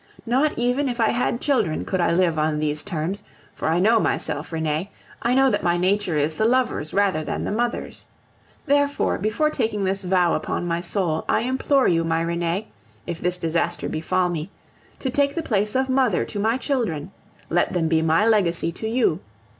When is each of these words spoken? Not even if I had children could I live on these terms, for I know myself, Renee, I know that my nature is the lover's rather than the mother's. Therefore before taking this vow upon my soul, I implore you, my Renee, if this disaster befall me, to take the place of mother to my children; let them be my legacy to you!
Not 0.25 0.57
even 0.57 0.89
if 0.89 0.99
I 0.99 1.09
had 1.11 1.39
children 1.39 1.85
could 1.85 2.01
I 2.01 2.11
live 2.11 2.39
on 2.39 2.57
these 2.59 2.83
terms, 2.83 3.21
for 3.53 3.67
I 3.67 3.79
know 3.79 3.99
myself, 3.99 4.51
Renee, 4.51 4.89
I 5.21 5.35
know 5.35 5.51
that 5.51 5.61
my 5.61 5.77
nature 5.77 6.17
is 6.17 6.33
the 6.33 6.45
lover's 6.45 6.91
rather 6.91 7.23
than 7.23 7.43
the 7.43 7.51
mother's. 7.51 8.07
Therefore 8.65 9.19
before 9.19 9.51
taking 9.51 9.83
this 9.83 10.03
vow 10.03 10.33
upon 10.33 10.65
my 10.65 10.81
soul, 10.81 11.23
I 11.29 11.41
implore 11.41 11.87
you, 11.87 12.03
my 12.03 12.21
Renee, 12.21 12.69
if 13.05 13.21
this 13.21 13.37
disaster 13.37 13.87
befall 13.87 14.29
me, 14.29 14.49
to 14.97 15.11
take 15.11 15.35
the 15.35 15.43
place 15.43 15.75
of 15.75 15.87
mother 15.87 16.25
to 16.25 16.39
my 16.39 16.57
children; 16.57 17.11
let 17.51 17.73
them 17.73 17.87
be 17.87 18.01
my 18.01 18.25
legacy 18.27 18.71
to 18.71 18.89
you! 18.89 19.19